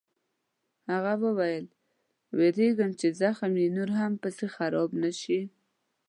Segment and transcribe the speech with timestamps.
[0.91, 1.65] هغه وویل:
[2.37, 5.41] وېرېږم چې زخم یې نور هم پسې خراب نه شي.